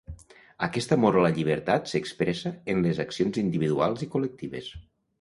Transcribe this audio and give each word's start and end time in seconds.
Aquest 0.67 0.95
amor 0.95 1.17
a 1.19 1.25
la 1.25 1.31
llibertat 1.35 1.93
s’expressa 1.93 2.55
en 2.75 2.83
les 2.89 3.05
accions 3.07 3.41
individuals 3.47 4.07
i 4.09 4.13
col·lectives. 4.19 4.77